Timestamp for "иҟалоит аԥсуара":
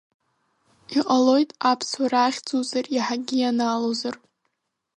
0.97-2.19